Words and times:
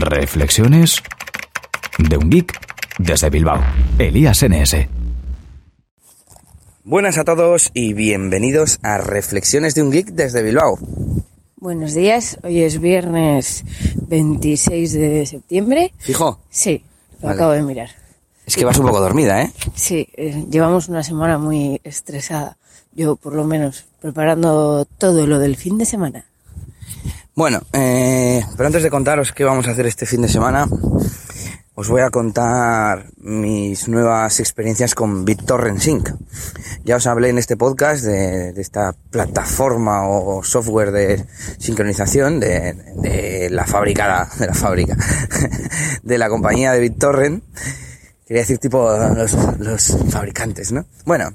Reflexiones 0.00 1.02
de 1.98 2.16
un 2.16 2.30
geek 2.30 2.52
desde 2.98 3.30
Bilbao. 3.30 3.62
Elías 3.98 4.42
NS. 4.42 4.88
Buenas 6.84 7.18
a 7.18 7.24
todos 7.24 7.70
y 7.74 7.94
bienvenidos 7.94 8.78
a 8.82 8.98
Reflexiones 8.98 9.74
de 9.74 9.82
un 9.82 9.90
geek 9.90 10.08
desde 10.08 10.42
Bilbao. 10.42 10.78
Buenos 11.56 11.94
días, 11.94 12.38
hoy 12.42 12.62
es 12.62 12.80
viernes 12.80 13.64
26 14.08 14.92
de 14.92 15.26
septiembre. 15.26 15.92
¿Fijo? 15.98 16.38
Sí, 16.50 16.84
lo 17.20 17.28
Vale. 17.28 17.34
acabo 17.36 17.52
de 17.52 17.62
mirar. 17.62 17.90
Es 18.46 18.56
que 18.56 18.64
vas 18.64 18.78
un 18.78 18.86
poco 18.86 19.00
dormida, 19.00 19.42
¿eh? 19.42 19.50
Sí, 19.74 20.06
eh, 20.16 20.44
llevamos 20.48 20.88
una 20.88 21.02
semana 21.02 21.38
muy 21.38 21.80
estresada. 21.82 22.56
Yo, 22.92 23.16
por 23.16 23.34
lo 23.34 23.44
menos, 23.44 23.86
preparando 24.00 24.84
todo 24.98 25.26
lo 25.26 25.38
del 25.40 25.56
fin 25.56 25.76
de 25.78 25.84
semana. 25.84 26.26
Bueno, 27.36 27.60
eh, 27.74 28.42
pero 28.56 28.66
antes 28.68 28.82
de 28.82 28.88
contaros 28.88 29.32
qué 29.32 29.44
vamos 29.44 29.68
a 29.68 29.72
hacer 29.72 29.84
este 29.84 30.06
fin 30.06 30.22
de 30.22 30.28
semana, 30.28 30.66
os 31.74 31.86
voy 31.90 32.00
a 32.00 32.08
contar 32.08 33.10
mis 33.18 33.88
nuevas 33.88 34.40
experiencias 34.40 34.94
con 34.94 35.26
BitTorrent 35.26 35.78
Sync. 35.78 36.08
Ya 36.84 36.96
os 36.96 37.06
hablé 37.06 37.28
en 37.28 37.36
este 37.36 37.58
podcast 37.58 38.04
de, 38.06 38.58
esta 38.58 38.94
plataforma 39.10 40.08
o 40.08 40.42
software 40.42 40.92
de 40.92 41.26
sincronización 41.58 42.40
de, 42.40 42.72
de 43.02 43.50
la 43.50 43.66
fábrica, 43.66 44.30
de 44.38 44.46
la 44.46 44.54
fábrica, 44.54 44.96
de 46.02 46.16
la 46.16 46.30
compañía 46.30 46.72
de 46.72 46.80
BitTorrent. 46.80 47.44
Quería 48.26 48.42
decir 48.42 48.58
tipo 48.58 48.90
los, 49.14 49.36
los 49.60 49.98
fabricantes, 50.10 50.72
¿no? 50.72 50.84
Bueno, 51.04 51.32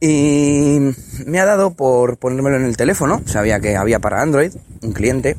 y 0.00 0.78
me 1.26 1.40
ha 1.40 1.44
dado 1.44 1.74
por 1.74 2.16
ponérmelo 2.18 2.56
en 2.56 2.64
el 2.64 2.76
teléfono, 2.76 3.22
sabía 3.26 3.58
que 3.58 3.76
había 3.76 3.98
para 3.98 4.22
Android, 4.22 4.52
un 4.82 4.92
cliente, 4.92 5.36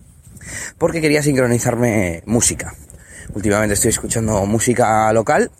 porque 0.78 1.02
quería 1.02 1.22
sincronizarme 1.22 2.22
música. 2.24 2.74
Últimamente 3.32 3.74
estoy 3.74 3.90
escuchando 3.90 4.44
música 4.46 5.12
local 5.12 5.50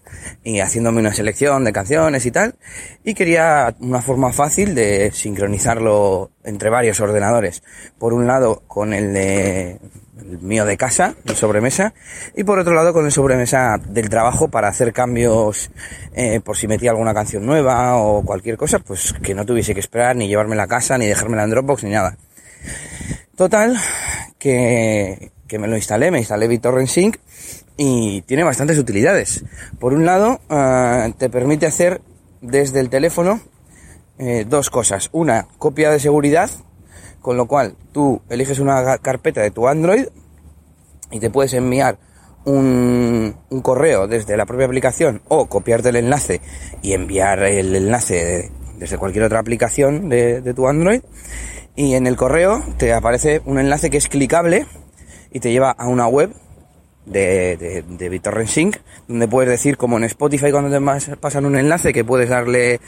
y 0.42 0.60
haciéndome 0.60 1.00
una 1.00 1.14
selección 1.14 1.64
de 1.64 1.72
canciones 1.72 2.26
y 2.26 2.30
tal, 2.30 2.56
y 3.02 3.14
quería 3.14 3.74
una 3.80 4.02
forma 4.02 4.32
fácil 4.32 4.74
de 4.74 5.10
sincronizarlo 5.12 6.30
entre 6.44 6.70
varios 6.70 7.00
ordenadores. 7.00 7.62
Por 7.98 8.12
un 8.12 8.26
lado 8.26 8.62
con 8.66 8.92
el 8.92 9.14
de 9.14 9.80
el 10.18 10.38
mío 10.38 10.64
de 10.64 10.76
casa, 10.76 11.14
de 11.24 11.34
sobremesa, 11.34 11.92
y 12.36 12.44
por 12.44 12.58
otro 12.58 12.74
lado 12.74 12.92
con 12.92 13.04
el 13.04 13.12
sobremesa 13.12 13.78
del 13.88 14.08
trabajo 14.08 14.48
para 14.48 14.68
hacer 14.68 14.92
cambios 14.92 15.70
eh, 16.14 16.40
por 16.40 16.56
si 16.56 16.68
metía 16.68 16.90
alguna 16.90 17.14
canción 17.14 17.44
nueva 17.44 17.96
o 17.96 18.24
cualquier 18.24 18.56
cosa, 18.56 18.78
pues 18.78 19.12
que 19.22 19.34
no 19.34 19.44
tuviese 19.44 19.74
que 19.74 19.80
esperar 19.80 20.16
ni 20.16 20.28
llevarme 20.28 20.56
la 20.56 20.66
casa, 20.66 20.96
ni 20.98 21.06
dejármela 21.06 21.44
en 21.44 21.50
Dropbox, 21.50 21.84
ni 21.84 21.90
nada. 21.90 22.16
Total, 23.36 23.76
que, 24.38 25.32
que 25.46 25.58
me 25.58 25.68
lo 25.68 25.76
instalé, 25.76 26.10
me 26.10 26.18
instalé 26.18 26.48
BitTorrent 26.48 26.88
Sync 26.88 27.16
y 27.76 28.22
tiene 28.22 28.44
bastantes 28.44 28.78
utilidades. 28.78 29.44
Por 29.78 29.92
un 29.92 30.04
lado, 30.04 30.40
eh, 30.48 31.12
te 31.18 31.28
permite 31.28 31.66
hacer 31.66 32.00
desde 32.40 32.80
el 32.80 32.88
teléfono 32.88 33.40
eh, 34.18 34.44
dos 34.48 34.70
cosas. 34.70 35.08
Una, 35.12 35.48
copia 35.58 35.90
de 35.90 36.00
seguridad, 36.00 36.50
con 37.20 37.36
lo 37.36 37.46
cual 37.46 37.76
tú 37.92 38.22
eliges 38.28 38.58
una 38.58 38.98
carpeta 38.98 39.40
de 39.40 39.50
tu 39.50 39.66
Android 39.66 40.06
y 41.10 41.20
te 41.20 41.30
puedes 41.30 41.52
enviar 41.54 41.98
un, 42.44 43.36
correo 43.62 44.06
desde 44.06 44.36
la 44.36 44.46
propia 44.46 44.66
aplicación 44.66 45.22
o 45.28 45.46
copiarte 45.46 45.88
el 45.88 45.96
enlace 45.96 46.40
y 46.82 46.92
enviar 46.92 47.42
el 47.44 47.74
enlace 47.74 48.14
de- 48.14 48.52
desde 48.78 48.98
cualquier 48.98 49.24
otra 49.24 49.38
aplicación 49.38 50.08
de, 50.08 50.40
de 50.40 50.54
tu 50.54 50.68
Android. 50.68 51.00
Y 51.76 51.94
en 51.94 52.06
el 52.06 52.16
correo 52.16 52.62
te 52.76 52.92
aparece 52.92 53.42
un 53.46 53.58
enlace 53.58 53.90
que 53.90 53.96
es 53.96 54.08
clicable 54.08 54.66
y 55.34 55.40
te 55.40 55.52
lleva 55.52 55.72
a 55.72 55.88
una 55.88 56.06
web 56.06 56.32
de, 57.04 57.58
de, 57.58 57.82
de 57.86 58.08
BitTorrent 58.08 58.48
Sync, 58.48 58.76
donde 59.08 59.28
puedes 59.28 59.50
decir, 59.50 59.76
como 59.76 59.98
en 59.98 60.04
Spotify 60.04 60.50
cuando 60.50 60.70
te 60.70 61.16
pasan 61.16 61.44
un 61.44 61.56
enlace, 61.56 61.92
que 61.92 62.04
puedes 62.04 62.30
darle 62.30 62.80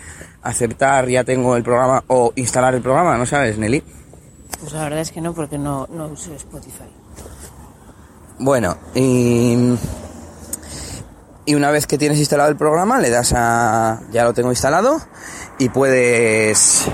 aceptar, 0.42 1.08
ya 1.08 1.24
tengo 1.24 1.56
el 1.56 1.62
programa, 1.62 2.04
o 2.06 2.32
instalar 2.36 2.74
el 2.74 2.80
programa, 2.82 3.18
¿no 3.18 3.26
sabes, 3.26 3.58
Nelly? 3.58 3.82
Pues 4.60 4.72
la 4.72 4.84
verdad 4.84 5.00
es 5.00 5.10
que 5.10 5.20
no, 5.20 5.34
porque 5.34 5.58
no, 5.58 5.86
no 5.90 6.06
uso 6.06 6.32
Spotify. 6.34 6.88
Bueno, 8.38 8.78
y, 8.94 9.74
y 11.44 11.54
una 11.54 11.70
vez 11.72 11.86
que 11.86 11.98
tienes 11.98 12.18
instalado 12.18 12.48
el 12.48 12.56
programa, 12.56 13.00
le 13.00 13.10
das 13.10 13.34
a, 13.36 14.00
ya 14.12 14.24
lo 14.24 14.32
tengo 14.34 14.50
instalado, 14.50 15.00
y 15.58 15.68
puedes 15.68 16.86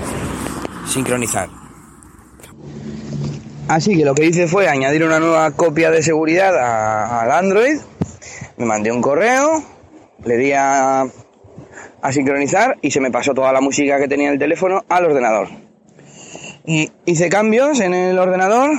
sincronizar. 0.87 1.47
Así 3.67 3.95
que 3.97 4.05
lo 4.05 4.13
que 4.13 4.25
hice 4.25 4.47
fue 4.47 4.67
añadir 4.67 5.03
una 5.03 5.19
nueva 5.19 5.51
copia 5.51 5.89
de 5.89 6.03
seguridad 6.03 6.53
al 7.21 7.31
Android, 7.31 7.77
me 8.57 8.65
mandé 8.65 8.91
un 8.91 9.01
correo, 9.01 9.63
le 10.25 10.37
di 10.37 10.51
a, 10.51 11.01
a 12.01 12.11
sincronizar 12.11 12.77
y 12.81 12.91
se 12.91 12.99
me 12.99 13.09
pasó 13.09 13.33
toda 13.33 13.53
la 13.53 13.61
música 13.61 13.97
que 13.99 14.07
tenía 14.07 14.27
en 14.27 14.33
el 14.33 14.39
teléfono 14.39 14.83
al 14.89 15.05
ordenador. 15.05 15.47
Y 16.65 16.91
hice 17.05 17.29
cambios 17.29 17.79
en 17.79 17.93
el 17.93 18.19
ordenador 18.19 18.71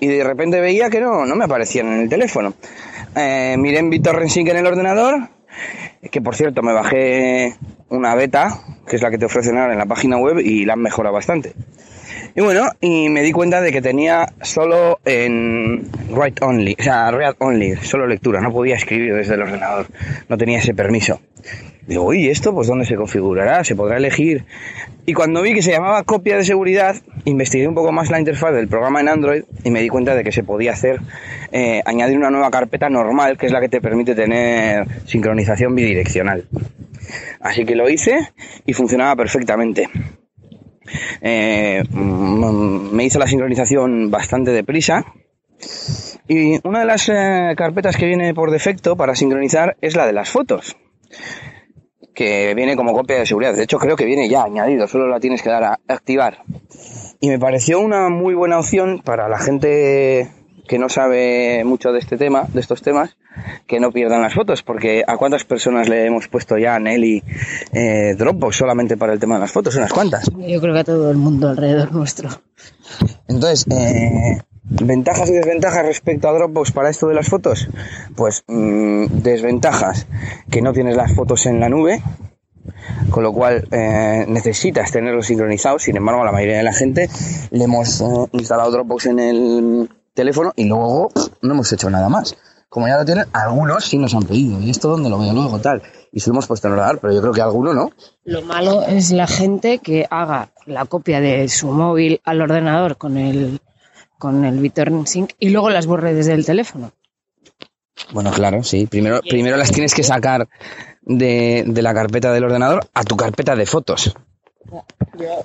y 0.00 0.06
de 0.06 0.24
repente 0.24 0.60
veía 0.60 0.90
que 0.90 1.00
no, 1.00 1.24
no 1.24 1.34
me 1.34 1.44
aparecían 1.44 1.86
en 1.88 2.00
el 2.00 2.08
teléfono. 2.08 2.54
Eh, 3.14 3.56
miré 3.58 3.78
en 3.78 3.90
BitTorrent 3.90 4.30
Sync 4.30 4.48
en 4.48 4.58
el 4.58 4.66
ordenador, 4.66 5.30
que 6.10 6.20
por 6.20 6.36
cierto 6.36 6.62
me 6.62 6.74
bajé 6.74 7.56
una 7.88 8.14
beta, 8.14 8.60
que 8.86 8.96
es 8.96 9.02
la 9.02 9.10
que 9.10 9.18
te 9.18 9.24
ofrecen 9.24 9.56
ahora 9.56 9.72
en 9.72 9.78
la 9.78 9.86
página 9.86 10.18
web 10.18 10.38
y 10.38 10.66
la 10.66 10.74
han 10.74 10.82
mejorado 10.82 11.14
bastante. 11.14 11.54
Y 12.36 12.42
bueno, 12.42 12.68
y 12.82 13.08
me 13.08 13.22
di 13.22 13.32
cuenta 13.32 13.62
de 13.62 13.72
que 13.72 13.80
tenía 13.80 14.28
solo 14.42 15.00
en 15.06 15.88
write 16.10 16.44
only, 16.44 16.76
o 16.78 16.82
sea, 16.82 17.10
read 17.10 17.34
only, 17.38 17.76
solo 17.76 18.06
lectura, 18.06 18.42
no 18.42 18.52
podía 18.52 18.74
escribir 18.74 19.14
desde 19.14 19.36
el 19.36 19.40
ordenador, 19.40 19.86
no 20.28 20.36
tenía 20.36 20.58
ese 20.58 20.74
permiso. 20.74 21.18
Digo, 21.86 22.12
¿y 22.12 22.28
esto 22.28 22.54
pues 22.54 22.66
dónde 22.66 22.84
se 22.84 22.94
configurará? 22.94 23.64
¿Se 23.64 23.74
podrá 23.74 23.96
elegir? 23.96 24.44
Y 25.06 25.14
cuando 25.14 25.40
vi 25.40 25.54
que 25.54 25.62
se 25.62 25.70
llamaba 25.70 26.02
copia 26.02 26.36
de 26.36 26.44
seguridad, 26.44 26.96
investigué 27.24 27.68
un 27.68 27.74
poco 27.74 27.90
más 27.90 28.10
la 28.10 28.18
interfaz 28.18 28.52
del 28.52 28.68
programa 28.68 29.00
en 29.00 29.08
Android 29.08 29.44
y 29.64 29.70
me 29.70 29.80
di 29.80 29.88
cuenta 29.88 30.14
de 30.14 30.22
que 30.22 30.32
se 30.32 30.42
podía 30.42 30.72
hacer, 30.72 31.00
eh, 31.52 31.80
añadir 31.86 32.18
una 32.18 32.28
nueva 32.28 32.50
carpeta 32.50 32.90
normal, 32.90 33.38
que 33.38 33.46
es 33.46 33.52
la 33.52 33.62
que 33.62 33.70
te 33.70 33.80
permite 33.80 34.14
tener 34.14 34.84
sincronización 35.06 35.74
bidireccional. 35.74 36.44
Así 37.40 37.64
que 37.64 37.76
lo 37.76 37.88
hice 37.88 38.28
y 38.66 38.74
funcionaba 38.74 39.16
perfectamente. 39.16 39.88
Eh, 41.20 41.82
mm, 41.90 42.94
me 42.94 43.04
hizo 43.04 43.18
la 43.18 43.26
sincronización 43.26 44.10
bastante 44.10 44.50
deprisa. 44.50 45.04
Y 46.28 46.58
una 46.66 46.80
de 46.80 46.86
las 46.86 47.08
eh, 47.08 47.54
carpetas 47.56 47.96
que 47.96 48.06
viene 48.06 48.34
por 48.34 48.50
defecto 48.50 48.96
para 48.96 49.14
sincronizar 49.14 49.76
es 49.80 49.96
la 49.96 50.06
de 50.06 50.12
las 50.12 50.28
fotos. 50.28 50.76
Que 52.14 52.54
viene 52.54 52.76
como 52.76 52.92
copia 52.92 53.18
de 53.18 53.26
seguridad. 53.26 53.54
De 53.54 53.62
hecho, 53.62 53.78
creo 53.78 53.96
que 53.96 54.04
viene 54.04 54.28
ya 54.28 54.44
añadido, 54.44 54.88
solo 54.88 55.08
la 55.08 55.20
tienes 55.20 55.42
que 55.42 55.50
dar 55.50 55.64
a 55.64 55.80
activar. 55.88 56.42
Y 57.20 57.28
me 57.28 57.38
pareció 57.38 57.80
una 57.80 58.08
muy 58.08 58.34
buena 58.34 58.58
opción 58.58 59.00
para 59.04 59.28
la 59.28 59.38
gente 59.38 60.30
que 60.66 60.78
no 60.78 60.88
sabe 60.88 61.62
mucho 61.64 61.92
de 61.92 61.98
este 61.98 62.16
tema, 62.16 62.46
de 62.52 62.60
estos 62.60 62.82
temas, 62.82 63.16
que 63.66 63.80
no 63.80 63.92
pierdan 63.92 64.22
las 64.22 64.34
fotos, 64.34 64.62
porque 64.62 65.04
a 65.06 65.16
cuántas 65.16 65.44
personas 65.44 65.88
le 65.88 66.06
hemos 66.06 66.28
puesto 66.28 66.58
ya 66.58 66.76
a 66.76 66.78
Nelly 66.78 67.22
eh, 67.72 68.14
Dropbox 68.16 68.56
solamente 68.56 68.96
para 68.96 69.12
el 69.12 69.18
tema 69.18 69.34
de 69.36 69.42
las 69.42 69.52
fotos, 69.52 69.76
unas 69.76 69.92
cuantas. 69.92 70.30
Yo 70.30 70.60
creo 70.60 70.74
que 70.74 70.80
a 70.80 70.84
todo 70.84 71.10
el 71.10 71.16
mundo 71.16 71.48
alrededor 71.48 71.92
nuestro. 71.92 72.30
Entonces, 73.28 73.66
eh, 73.70 74.40
ventajas 74.62 75.28
y 75.30 75.32
desventajas 75.32 75.84
respecto 75.84 76.28
a 76.28 76.32
Dropbox 76.32 76.72
para 76.72 76.90
esto 76.90 77.08
de 77.08 77.14
las 77.14 77.28
fotos, 77.28 77.68
pues 78.14 78.44
mm, 78.46 79.06
desventajas 79.22 80.06
que 80.50 80.62
no 80.62 80.72
tienes 80.72 80.96
las 80.96 81.12
fotos 81.14 81.46
en 81.46 81.60
la 81.60 81.68
nube, 81.68 82.02
con 83.10 83.22
lo 83.22 83.32
cual 83.32 83.66
eh, 83.70 84.24
necesitas 84.28 84.90
tenerlos 84.90 85.26
sincronizados. 85.26 85.82
Sin 85.82 85.96
embargo, 85.96 86.22
a 86.22 86.24
la 86.24 86.32
mayoría 86.32 86.58
de 86.58 86.62
la 86.64 86.72
gente 86.72 87.08
le 87.50 87.64
hemos 87.64 88.00
eh, 88.00 88.04
instalado 88.32 88.70
Dropbox 88.70 89.06
en 89.06 89.18
el 89.20 89.90
teléfono 90.14 90.52
y 90.56 90.64
luego 90.64 91.10
no 91.42 91.54
hemos 91.54 91.72
hecho 91.72 91.90
nada 91.90 92.08
más. 92.08 92.36
Como 92.68 92.88
ya 92.88 92.98
lo 92.98 93.04
tienen, 93.04 93.26
algunos 93.32 93.84
sí 93.84 93.96
nos 93.96 94.14
han 94.14 94.24
pedido. 94.24 94.60
¿Y 94.60 94.70
esto 94.70 94.88
dónde 94.88 95.08
lo 95.08 95.18
veo 95.18 95.32
luego? 95.32 95.58
Tal. 95.60 95.82
Y 96.12 96.20
se 96.20 96.30
lo 96.30 96.34
hemos 96.34 96.46
puesto 96.46 96.68
en 96.68 96.76
radar, 96.76 96.98
pero 96.98 97.12
yo 97.12 97.20
creo 97.20 97.32
que 97.32 97.40
alguno 97.40 97.72
no. 97.72 97.90
Lo 98.24 98.42
malo 98.42 98.82
es 98.82 99.10
la 99.12 99.26
gente 99.26 99.78
que 99.78 100.06
haga 100.10 100.50
la 100.66 100.84
copia 100.84 101.20
de 101.20 101.48
su 101.48 101.68
móvil 101.68 102.20
al 102.24 102.40
ordenador 102.40 102.96
con 102.96 103.16
el, 103.16 103.60
con 104.18 104.44
el 104.44 104.58
BitTorrent 104.58 105.06
Sync 105.06 105.32
y 105.38 105.50
luego 105.50 105.70
las 105.70 105.86
borre 105.86 106.12
desde 106.12 106.32
el 106.32 106.44
teléfono. 106.44 106.92
Bueno, 108.12 108.30
claro, 108.30 108.62
sí. 108.62 108.86
Primero, 108.86 109.20
primero 109.20 109.56
las 109.56 109.70
tienes 109.70 109.94
que 109.94 110.02
sacar 110.02 110.48
de, 111.02 111.64
de 111.66 111.82
la 111.82 111.94
carpeta 111.94 112.32
del 112.32 112.44
ordenador 112.44 112.86
a 112.94 113.04
tu 113.04 113.16
carpeta 113.16 113.56
de 113.56 113.66
fotos. 113.66 114.14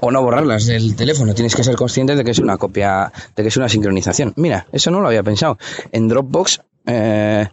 O 0.02 0.12
no 0.12 0.22
borrarlas 0.24 0.66
del 0.66 0.96
teléfono. 0.96 1.34
Tienes 1.34 1.56
que 1.56 1.64
ser 1.64 1.76
consciente 1.76 2.16
de 2.16 2.24
que 2.24 2.32
es 2.32 2.40
una 2.40 2.58
copia, 2.58 3.12
de 3.36 3.44
que 3.44 3.50
es 3.50 3.58
una 3.58 3.70
sincronización. 3.70 4.34
Mira, 4.36 4.68
eso 4.72 4.92
no 4.92 5.00
lo 5.00 5.08
había 5.08 5.24
pensado. 5.24 5.58
En 5.92 6.08
Dropbox 6.08 6.62
eh, 6.92 7.48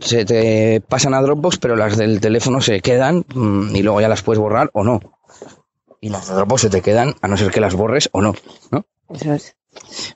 se 0.00 0.24
te 0.24 0.80
pasan 0.80 1.14
a 1.14 1.22
Dropbox, 1.22 1.58
pero 1.58 1.76
las 1.76 1.96
del 1.96 2.20
teléfono 2.20 2.60
se 2.60 2.80
quedan 2.80 3.24
mm, 3.34 3.74
y 3.74 3.82
luego 3.82 4.00
ya 4.00 4.08
las 4.08 4.22
puedes 4.22 4.40
borrar 4.40 4.70
o 4.72 4.84
no. 4.84 5.00
Y 6.00 6.08
las 6.08 6.28
de 6.28 6.34
Dropbox 6.34 6.62
se 6.62 6.70
te 6.70 6.80
quedan 6.80 7.14
a 7.20 7.28
no 7.28 7.36
ser 7.36 7.50
que 7.50 7.60
las 7.60 7.74
borres 7.74 8.08
o 8.12 8.20
no, 8.20 8.34
¿no? 8.70 8.84
Eso 9.10 9.32
es. 9.32 9.56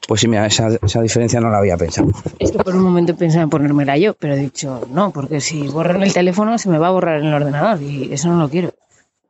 Pues 0.06 0.20
sí, 0.20 0.29
mira, 0.29 0.47
esa, 0.47 0.69
esa 0.82 1.00
diferencia 1.00 1.41
no 1.41 1.50
la 1.50 1.58
había 1.58 1.76
pensado. 1.76 2.08
Es 2.38 2.53
que 2.53 2.58
por 2.58 2.75
un 2.76 2.82
momento 2.82 3.17
pensaba 3.17 3.43
en 3.43 3.50
ponérmela 3.50 3.97
yo, 3.97 4.14
pero 4.14 4.35
he 4.35 4.38
dicho 4.38 4.87
no, 4.91 5.11
porque 5.12 5.41
si 5.41 5.67
borro 5.69 5.94
en 5.94 6.03
el 6.03 6.12
teléfono 6.12 6.58
se 6.58 6.69
me 6.69 6.79
va 6.79 6.88
a 6.88 6.93
borrar 6.93 7.20
en 7.20 7.26
el 7.26 7.35
ordenador 7.35 7.82
y 7.82 8.12
eso 8.12 8.29
no 8.29 8.38
lo 8.38 8.49
quiero. 8.49 8.75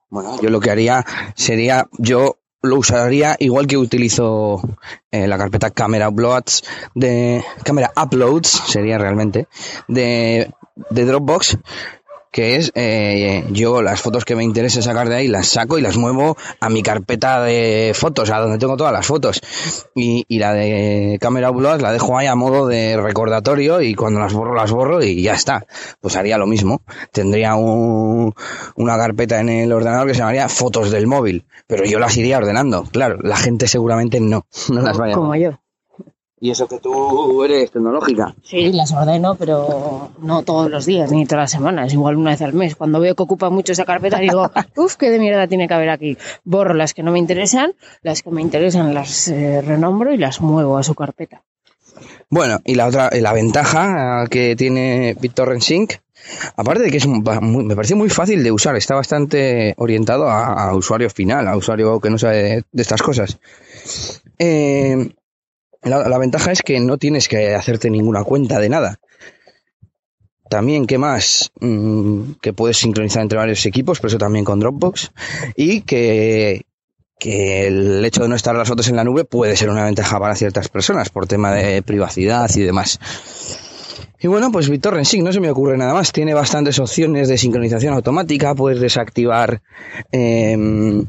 Bueno, 0.08 0.40
yo 0.40 0.50
lo 0.50 0.60
que 0.60 0.70
haría 0.70 1.04
sería, 1.34 1.86
yo 1.98 2.38
lo 2.66 2.76
usaría 2.76 3.36
igual 3.38 3.66
que 3.66 3.76
utilizo 3.76 4.60
eh, 5.10 5.26
la 5.26 5.38
carpeta 5.38 5.70
Camera 5.70 6.08
Uploads 6.08 6.64
de 6.94 7.44
Camera 7.62 7.92
Uploads 7.96 8.62
sería 8.66 8.98
realmente 8.98 9.48
de, 9.88 10.50
de 10.90 11.04
Dropbox 11.04 11.58
que 12.30 12.56
es 12.56 12.72
eh, 12.74 13.44
yo 13.50 13.82
las 13.82 14.00
fotos 14.00 14.24
que 14.24 14.36
me 14.36 14.44
interese 14.44 14.82
sacar 14.82 15.08
de 15.08 15.16
ahí 15.16 15.28
las 15.28 15.48
saco 15.48 15.78
y 15.78 15.82
las 15.82 15.96
muevo 15.96 16.36
a 16.60 16.68
mi 16.68 16.82
carpeta 16.82 17.42
de 17.42 17.92
fotos, 17.94 18.30
a 18.30 18.38
donde 18.38 18.58
tengo 18.58 18.76
todas 18.76 18.92
las 18.92 19.06
fotos. 19.06 19.40
Y, 19.94 20.24
y 20.28 20.38
la 20.38 20.52
de 20.52 21.18
cámara 21.20 21.50
upload 21.50 21.80
la 21.80 21.92
dejo 21.92 22.18
ahí 22.18 22.26
a 22.26 22.34
modo 22.34 22.66
de 22.66 22.96
recordatorio 22.96 23.80
y 23.80 23.94
cuando 23.94 24.20
las 24.20 24.32
borro, 24.32 24.54
las 24.54 24.70
borro 24.70 25.02
y 25.02 25.22
ya 25.22 25.34
está. 25.34 25.66
Pues 26.00 26.16
haría 26.16 26.38
lo 26.38 26.46
mismo. 26.46 26.82
Tendría 27.12 27.54
un, 27.54 28.34
una 28.76 28.96
carpeta 28.96 29.40
en 29.40 29.48
el 29.48 29.72
ordenador 29.72 30.06
que 30.06 30.14
se 30.14 30.20
llamaría 30.20 30.48
fotos 30.48 30.90
del 30.90 31.06
móvil, 31.06 31.46
pero 31.66 31.84
yo 31.84 31.98
las 31.98 32.16
iría 32.16 32.38
ordenando. 32.38 32.84
Claro, 32.84 33.18
la 33.22 33.36
gente 33.36 33.68
seguramente 33.68 34.20
no, 34.20 34.46
no 34.68 34.82
las 34.82 34.96
vaya. 34.96 35.14
Como 35.14 35.34
yo. 35.36 35.52
Y 36.38 36.50
eso 36.50 36.68
que 36.68 36.78
tú 36.78 37.42
eres 37.44 37.70
tecnológica. 37.70 38.34
Sí, 38.42 38.70
las 38.72 38.92
ordeno, 38.92 39.36
pero 39.36 40.10
no 40.20 40.42
todos 40.42 40.70
los 40.70 40.84
días 40.84 41.10
ni 41.10 41.24
todas 41.24 41.44
las 41.44 41.50
semanas, 41.50 41.92
igual 41.94 42.16
una 42.16 42.32
vez 42.32 42.42
al 42.42 42.52
mes. 42.52 42.76
Cuando 42.76 43.00
veo 43.00 43.14
que 43.14 43.22
ocupa 43.22 43.48
mucho 43.48 43.72
esa 43.72 43.86
carpeta, 43.86 44.18
digo, 44.18 44.50
uff, 44.76 44.96
qué 44.96 45.08
de 45.10 45.18
mierda 45.18 45.46
tiene 45.48 45.66
que 45.66 45.72
haber 45.74 45.88
aquí. 45.88 46.18
Borro 46.44 46.74
las 46.74 46.92
que 46.92 47.02
no 47.02 47.10
me 47.12 47.18
interesan, 47.18 47.72
las 48.02 48.22
que 48.22 48.30
me 48.30 48.42
interesan 48.42 48.92
las 48.92 49.28
eh, 49.28 49.62
renombro 49.62 50.12
y 50.12 50.18
las 50.18 50.40
muevo 50.42 50.76
a 50.76 50.82
su 50.82 50.94
carpeta. 50.94 51.42
Bueno, 52.28 52.58
y 52.66 52.74
la 52.74 52.86
otra, 52.86 53.08
la 53.14 53.32
ventaja 53.32 54.26
que 54.28 54.54
tiene 54.56 55.16
BitTorrent 55.18 55.62
Sync, 55.62 55.94
aparte 56.56 56.82
de 56.82 56.90
que 56.90 56.98
es 56.98 57.06
muy- 57.06 57.64
me 57.64 57.74
parece 57.74 57.94
muy 57.94 58.10
fácil 58.10 58.44
de 58.44 58.52
usar, 58.52 58.76
está 58.76 58.94
bastante 58.94 59.72
orientado 59.78 60.28
a, 60.28 60.68
a 60.68 60.74
usuario 60.76 61.08
final, 61.08 61.48
a 61.48 61.56
usuario 61.56 61.98
que 61.98 62.10
no 62.10 62.18
sabe 62.18 62.42
de, 62.42 62.64
de 62.70 62.82
estas 62.82 63.00
cosas. 63.00 63.38
Eh, 64.38 65.14
la, 65.86 66.18
ventaja 66.18 66.52
es 66.52 66.62
que 66.62 66.80
no 66.80 66.98
tienes 66.98 67.28
que 67.28 67.54
hacerte 67.54 67.90
ninguna 67.90 68.24
cuenta 68.24 68.58
de 68.58 68.68
nada. 68.68 68.98
También, 70.48 70.86
¿qué 70.86 70.98
más? 70.98 71.50
Mm, 71.60 72.32
que 72.40 72.52
puedes 72.52 72.76
sincronizar 72.76 73.22
entre 73.22 73.38
varios 73.38 73.64
equipos, 73.66 73.98
pero 73.98 74.08
eso 74.08 74.18
también 74.18 74.44
con 74.44 74.60
Dropbox. 74.60 75.10
Y 75.56 75.82
que, 75.82 76.64
el 77.20 78.04
hecho 78.04 78.22
de 78.22 78.28
no 78.28 78.36
estar 78.36 78.54
las 78.54 78.68
fotos 78.68 78.88
en 78.88 78.96
la 78.96 79.04
nube 79.04 79.24
puede 79.24 79.56
ser 79.56 79.70
una 79.70 79.84
ventaja 79.84 80.20
para 80.20 80.36
ciertas 80.36 80.68
personas 80.68 81.08
por 81.08 81.26
tema 81.26 81.52
de 81.52 81.82
privacidad 81.82 82.48
y 82.54 82.60
demás. 82.60 83.00
Y 84.18 84.28
bueno, 84.28 84.52
pues 84.52 84.68
BitTorrent 84.68 85.12
no 85.14 85.32
se 85.32 85.40
me 85.40 85.50
ocurre 85.50 85.76
nada 85.76 85.94
más. 85.94 86.12
Tiene 86.12 86.34
bastantes 86.34 86.78
opciones 86.78 87.28
de 87.28 87.38
sincronización 87.38 87.94
automática. 87.94 88.54
Puedes 88.54 88.80
desactivar 88.80 89.62
eh, 90.12 91.04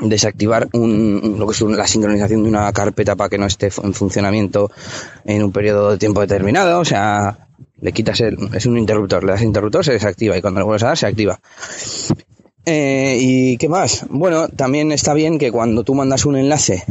desactivar 0.00 0.68
un, 0.72 1.36
lo 1.38 1.46
que 1.46 1.52
es 1.52 1.60
la 1.62 1.86
sincronización 1.86 2.42
de 2.42 2.48
una 2.48 2.72
carpeta 2.72 3.16
para 3.16 3.30
que 3.30 3.38
no 3.38 3.46
esté 3.46 3.70
en 3.82 3.94
funcionamiento 3.94 4.70
en 5.24 5.42
un 5.42 5.52
periodo 5.52 5.92
de 5.92 5.98
tiempo 5.98 6.20
determinado. 6.20 6.80
O 6.80 6.84
sea, 6.84 7.48
le 7.80 7.92
quitas 7.92 8.20
el, 8.20 8.36
es 8.54 8.66
un 8.66 8.78
interruptor, 8.78 9.24
le 9.24 9.32
das 9.32 9.42
interruptor, 9.42 9.84
se 9.84 9.92
desactiva 9.92 10.36
y 10.36 10.40
cuando 10.40 10.60
le 10.60 10.64
vuelves 10.64 10.82
a 10.84 10.88
dar 10.88 10.98
se 10.98 11.06
activa. 11.06 11.40
Eh, 12.64 13.16
¿Y 13.20 13.56
qué 13.56 13.68
más? 13.68 14.06
Bueno, 14.08 14.48
también 14.48 14.92
está 14.92 15.14
bien 15.14 15.38
que 15.38 15.50
cuando 15.50 15.82
tú 15.82 15.94
mandas 15.94 16.24
un 16.24 16.36
enlace 16.36 16.84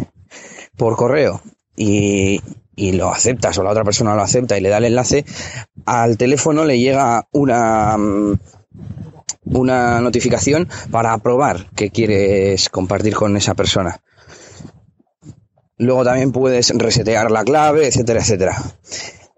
por 0.76 0.98
correo 0.98 1.42
y, 1.78 2.42
y 2.76 2.92
lo 2.92 3.10
aceptas 3.10 3.58
o 3.58 3.64
la 3.64 3.72
otra 3.72 3.86
persona 3.86 4.16
lo 4.16 4.22
acepta 4.22 4.58
y 4.58 4.62
le 4.62 4.70
da 4.70 4.80
el 4.80 4.86
enlace, 4.86 5.26
al 5.86 6.18
teléfono 6.18 6.66
le 6.66 6.80
llega 6.80 7.28
una, 7.32 7.96
una 9.52 10.02
notificación 10.02 10.68
para 10.92 11.14
aprobar 11.14 11.70
que 11.76 11.90
quieres 11.90 12.70
compartir 12.70 13.16
con 13.16 13.36
esa 13.38 13.54
persona. 13.54 14.02
Luego 15.78 16.04
también 16.04 16.32
puedes 16.32 16.70
resetear 16.78 17.32
la 17.32 17.44
clave, 17.44 17.88
etcétera, 17.88 18.20
etcétera. 18.20 18.56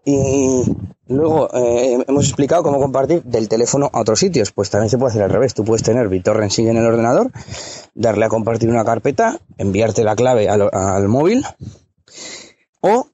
Y 0.06 0.64
luego 1.08 1.50
eh, 1.54 2.04
hemos 2.06 2.26
explicado 2.26 2.64
cómo 2.64 2.80
compartir 2.80 3.24
del 3.24 3.48
teléfono 3.48 3.90
a 3.94 4.02
otros 4.02 4.20
sitios. 4.20 4.52
Pues 4.52 4.70
también 4.70 4.90
se 4.90 4.98
puede 4.98 5.12
hacer 5.12 5.24
al 5.24 5.30
revés. 5.30 5.54
Tú 5.54 5.64
puedes 5.64 5.84
tener 5.84 6.10
BitTorrent 6.10 6.52
Sync 6.52 6.68
en 6.68 6.78
el 6.78 6.86
ordenador, 6.86 7.32
darle 7.94 8.26
a 8.26 8.30
compartir 8.30 8.70
una 8.70 8.84
carpeta, 8.84 9.40
enviarte 9.58 10.04
la 10.04 10.18
clave 10.18 10.50
al, 10.50 10.70
al 10.74 11.08
móvil 11.08 11.46
o 12.82 13.08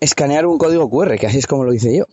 escanear 0.00 0.46
un 0.46 0.58
código 0.58 0.90
QR, 0.90 1.16
que 1.18 1.26
así 1.26 1.38
es 1.38 1.46
como 1.46 1.64
lo 1.64 1.72
hice 1.72 1.96
yo. 1.96 2.04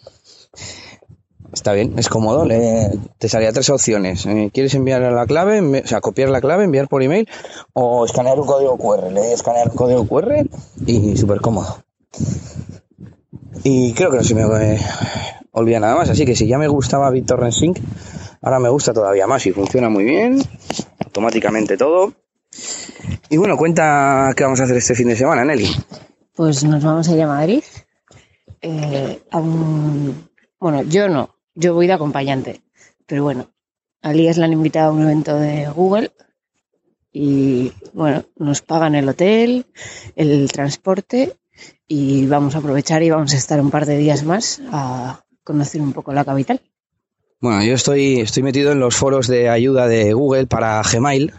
Está 1.55 1.71
bien, 1.73 1.97
es 1.97 2.09
cómodo. 2.09 2.45
le- 2.45 2.91
te 3.17 3.29
salía 3.29 3.51
tres 3.51 3.69
opciones. 3.71 4.25
Eh, 4.27 4.51
¿Quieres 4.53 4.75
enviar 4.75 5.01
la 5.01 5.25
clave? 5.25 5.61
O 5.83 5.87
sea, 5.87 6.01
copiar 6.01 6.29
la 6.29 6.41
clave, 6.41 6.65
enviar 6.65 6.87
por 6.87 7.01
email 7.01 7.27
o 7.73 8.05
escanear 8.05 8.37
un 8.39 8.45
código 8.45 8.77
QR. 8.77 9.11
Le 9.11 9.33
escanear 9.33 9.69
un 9.69 9.75
código 9.75 10.05
QR 10.05 10.45
y 10.85 11.17
súper 11.17 11.41
cómodo. 11.41 11.81
Y 13.63 13.93
creo 13.93 14.11
que 14.11 14.17
no 14.17 14.23
se 14.23 14.35
me 14.35 14.43
eh, 14.75 14.79
olvida 15.51 15.79
nada 15.79 15.95
más. 15.95 16.09
Así 16.09 16.25
que 16.25 16.35
si 16.35 16.45
ya 16.45 16.57
me 16.57 16.67
gustaba 16.67 17.09
BitTorrent 17.09 17.53
Sync, 17.53 17.79
ahora 18.41 18.59
me 18.59 18.69
gusta 18.69 18.93
todavía 18.93 19.25
más 19.25 19.45
y 19.47 19.51
funciona 19.51 19.89
muy 19.89 20.03
bien. 20.03 20.41
Automáticamente 21.03 21.77
todo. 21.77 22.13
Y 23.29 23.37
bueno, 23.37 23.57
cuenta 23.57 24.31
qué 24.35 24.43
vamos 24.43 24.59
a 24.59 24.65
hacer 24.65 24.77
este 24.77 24.93
fin 24.93 25.07
de 25.07 25.15
semana, 25.15 25.43
Nelly. 25.45 25.69
Pues 26.35 26.63
nos 26.65 26.83
vamos 26.83 27.07
a 27.07 27.13
ir 27.15 27.21
a 27.23 27.27
Madrid. 27.27 27.63
eh. 28.61 29.21
Bueno, 30.59 30.81
yo 30.83 31.07
no, 31.09 31.34
yo 31.55 31.73
voy 31.73 31.87
de 31.87 31.93
acompañante. 31.93 32.61
Pero 33.05 33.23
bueno, 33.23 33.49
a 34.01 34.13
Lías 34.13 34.37
le 34.37 34.45
han 34.45 34.53
invitado 34.53 34.91
a 34.91 34.93
un 34.93 35.03
evento 35.03 35.39
de 35.39 35.67
Google 35.69 36.11
y 37.11 37.71
bueno, 37.93 38.25
nos 38.37 38.61
pagan 38.61 38.95
el 38.95 39.09
hotel, 39.09 39.65
el 40.15 40.51
transporte 40.51 41.37
y 41.87 42.25
vamos 42.27 42.55
a 42.55 42.59
aprovechar 42.59 43.03
y 43.03 43.09
vamos 43.09 43.33
a 43.33 43.37
estar 43.37 43.59
un 43.61 43.71
par 43.71 43.85
de 43.85 43.97
días 43.97 44.23
más 44.23 44.61
a 44.71 45.23
conocer 45.43 45.81
un 45.81 45.93
poco 45.93 46.13
la 46.13 46.25
capital. 46.25 46.61
Bueno, 47.39 47.63
yo 47.63 47.73
estoy, 47.73 48.21
estoy 48.21 48.43
metido 48.43 48.71
en 48.71 48.79
los 48.79 48.95
foros 48.95 49.27
de 49.27 49.49
ayuda 49.49 49.87
de 49.87 50.13
Google 50.13 50.47
para 50.47 50.81
Gmail 50.81 51.33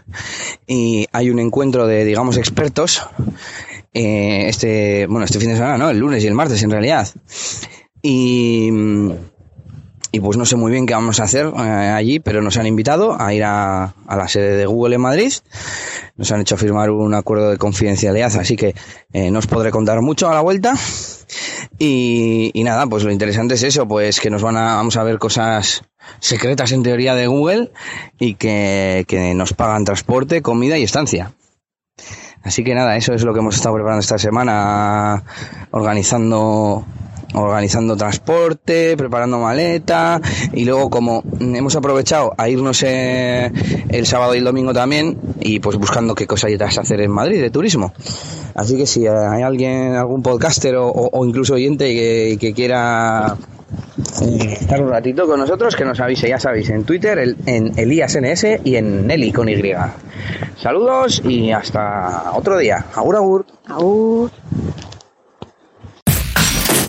y 0.65 1.05
hay 1.11 1.29
un 1.29 1.39
encuentro 1.39 1.85
de, 1.85 2.05
digamos, 2.05 2.37
expertos 2.37 3.01
eh, 3.93 4.47
este, 4.47 5.07
bueno, 5.07 5.25
este 5.25 5.39
fin 5.39 5.49
de 5.49 5.55
semana, 5.55 5.77
¿no? 5.77 5.89
El 5.89 5.97
lunes 5.97 6.23
y 6.23 6.27
el 6.27 6.33
martes 6.33 6.61
en 6.61 6.69
realidad. 6.69 7.07
Y, 8.01 8.69
y 10.17 10.19
pues 10.19 10.35
no 10.35 10.47
sé 10.47 10.55
muy 10.55 10.71
bien 10.71 10.87
qué 10.87 10.95
vamos 10.95 11.19
a 11.19 11.25
hacer 11.25 11.45
eh, 11.45 11.61
allí, 11.61 12.19
pero 12.19 12.41
nos 12.41 12.57
han 12.57 12.65
invitado 12.65 13.21
a 13.21 13.35
ir 13.35 13.43
a, 13.43 13.93
la 14.09 14.27
sede 14.27 14.57
de 14.57 14.65
Google 14.65 14.95
en 14.95 15.01
Madrid. 15.01 15.31
Nos 16.15 16.31
han 16.31 16.41
hecho 16.41 16.57
firmar 16.57 16.89
un 16.89 17.13
acuerdo 17.13 17.51
de 17.51 17.57
confidencialidad, 17.57 18.35
así 18.35 18.55
que 18.55 18.73
eh, 19.13 19.29
no 19.29 19.37
os 19.37 19.45
podré 19.45 19.69
contar 19.69 20.01
mucho 20.01 20.27
a 20.27 20.33
la 20.33 20.41
vuelta. 20.41 20.73
Y, 21.77 22.51
nada, 22.65 22.87
pues 22.87 23.03
lo 23.03 23.11
interesante 23.11 23.53
es 23.53 23.61
eso, 23.61 23.87
pues 23.87 24.19
que 24.19 24.31
nos 24.31 24.41
van 24.41 24.57
a, 24.57 24.77
vamos 24.77 24.97
a 24.97 25.03
ver 25.03 25.19
cosas 25.19 25.83
secretas 26.19 26.71
en 26.71 26.81
teoría 26.81 27.13
de 27.13 27.27
Google 27.27 27.71
y 28.17 28.33
que 28.33 29.33
nos 29.35 29.53
pagan 29.53 29.85
transporte, 29.85 30.41
comida 30.41 30.79
y 30.79 30.83
estancia. 30.83 31.35
Así 32.41 32.63
que 32.63 32.73
nada, 32.73 32.97
eso 32.97 33.13
es 33.13 33.21
lo 33.23 33.33
que 33.33 33.39
hemos 33.39 33.55
estado 33.55 33.75
preparando 33.75 34.01
esta 34.01 34.17
semana, 34.17 35.23
organizando 35.69 36.85
organizando 37.33 37.95
transporte, 37.95 38.95
preparando 38.97 39.37
maleta 39.39 40.21
y 40.53 40.65
luego 40.65 40.89
como 40.89 41.23
hemos 41.39 41.75
aprovechado 41.75 42.33
a 42.37 42.47
irnos 42.49 42.83
eh, 42.83 43.51
el 43.89 44.05
sábado 44.05 44.33
y 44.35 44.37
el 44.39 44.43
domingo 44.43 44.73
también 44.73 45.17
y 45.39 45.59
pues 45.59 45.77
buscando 45.77 46.15
qué 46.15 46.25
cosas 46.25 46.51
hacer 46.77 47.01
en 47.01 47.11
Madrid 47.11 47.41
de 47.41 47.49
turismo. 47.49 47.93
Así 48.55 48.75
que 48.77 48.85
si 48.87 49.05
hay 49.07 49.43
alguien, 49.43 49.93
algún 49.95 50.23
podcaster 50.23 50.75
o, 50.77 51.25
incluso 51.25 51.53
oyente 51.55 52.37
que, 52.39 52.53
quiera 52.53 53.35
eh, 54.21 54.57
estar 54.59 54.81
un 54.81 54.89
ratito 54.89 55.27
con 55.27 55.39
nosotros, 55.39 55.75
que 55.75 55.85
nos 55.85 55.99
avise, 55.99 56.27
ya 56.29 56.39
sabéis, 56.39 56.69
en 56.69 56.83
Twitter, 56.83 57.19
el- 57.19 57.37
en 57.45 57.77
ElíasNS 57.77 58.61
y 58.63 58.75
en 58.77 59.05
Nelly 59.05 59.31
con 59.31 59.47
Y. 59.49 59.61
Saludos 60.59 61.21
y 61.23 61.51
hasta 61.51 62.31
otro 62.33 62.57
día. 62.57 62.85
Agur, 62.95 63.15
agur. 63.17 63.45
Aún. 63.67 64.31